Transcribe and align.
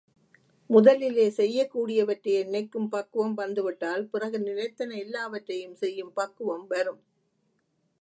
முதலிலே, 0.69 1.25
செய்யக்கூடியவற்றையே 1.37 2.39
நினைக்கும் 2.45 2.89
பக்குவம் 2.89 3.33
வந்துவிட்டால், 3.33 4.03
பிறகு 4.05 4.39
நினைத்தன 4.39 4.97
எல்லாவற்றையும் 4.97 5.75
செய்யும் 5.75 6.13
பக்குவம் 6.13 6.67
வரும். 6.67 7.01